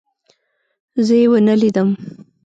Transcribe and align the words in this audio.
زه 1.05 1.15
يې 1.21 1.25
ونه 1.31 1.53
لیدم. 1.61 1.89